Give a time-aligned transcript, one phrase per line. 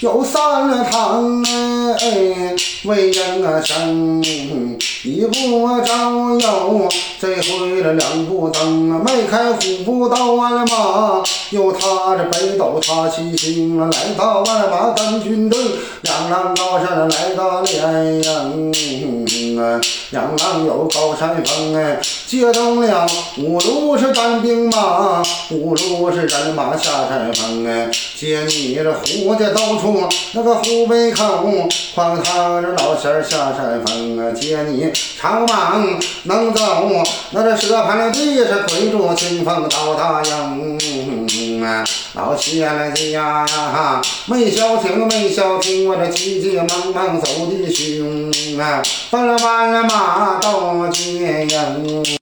[0.00, 2.54] 有三堂哎，
[2.84, 4.22] 为人啊生，
[5.02, 6.88] 一步照右，
[7.20, 8.70] 这回了两步蹬，
[9.02, 11.20] 迈开虎步到万马，
[11.50, 15.58] 又踏着北斗踏七星啊，来到万马干军队，
[16.02, 19.80] 两浪高山来到连营啊，
[20.10, 23.04] 两浪有高山峰哎，接动了
[23.38, 25.20] 五路是单兵马，
[25.50, 31.48] 五路是人马下山峰哎，接你这胡家到处那个湖北口，
[31.94, 36.60] 荒唐这老仙儿下山峰啊，接你长蟒能走，
[37.30, 52.04] 那这蛇盘了地是跪住清风到大营啊，老仙家呀，没消停没消停，我这急急忙忙走的凶啊，奔了万马到接营。